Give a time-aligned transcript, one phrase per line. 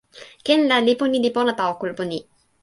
[0.45, 2.17] ken la lipu ni li pona tawa kulupu ni.